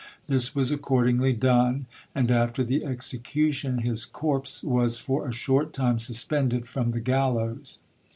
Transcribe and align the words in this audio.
This 0.25 0.55
was 0.55 0.71
accordingly 0.71 1.31
done, 1.31 1.85
and 2.15 2.31
after 2.31 2.63
the 2.63 2.83
execution 2.83 3.81
his 3.83 4.03
corps 4.03 4.63
was 4.63 4.97
for 4.97 5.27
a 5.27 5.31
short 5.31 5.73
time 5.73 5.99
suspended 5.99 6.67
from 6.67 6.89
the 6.89 6.99
gallows. 6.99 7.77